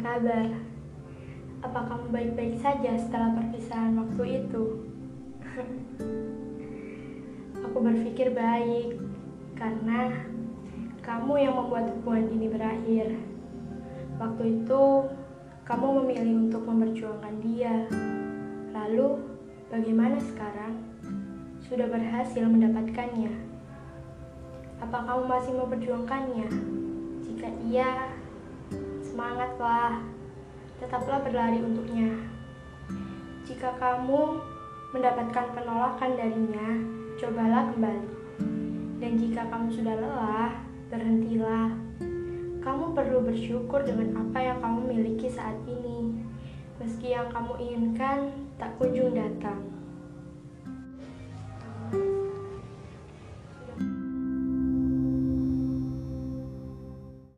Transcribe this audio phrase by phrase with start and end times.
[0.00, 0.48] kabar?
[1.64, 4.64] Apa kamu baik-baik saja setelah perpisahan waktu itu?
[7.66, 9.00] Aku berpikir baik,
[9.56, 10.12] karena
[11.00, 13.16] kamu yang membuat hubungan ini berakhir.
[14.20, 14.82] Waktu itu,
[15.64, 17.88] kamu memilih untuk memperjuangkan dia.
[18.76, 19.18] Lalu,
[19.72, 20.76] bagaimana sekarang?
[21.66, 23.32] Sudah berhasil mendapatkannya?
[24.78, 26.48] Apa kamu masih memperjuangkannya?
[27.26, 28.14] Jika iya,
[29.26, 30.06] semangatlah,
[30.78, 32.14] tetaplah berlari untuknya.
[33.42, 34.38] Jika kamu
[34.94, 36.78] mendapatkan penolakan darinya,
[37.18, 38.06] cobalah kembali.
[39.02, 40.54] Dan jika kamu sudah lelah,
[40.94, 41.74] berhentilah.
[42.62, 46.22] Kamu perlu bersyukur dengan apa yang kamu miliki saat ini,
[46.78, 48.30] meski yang kamu inginkan
[48.62, 49.55] tak kunjung datang.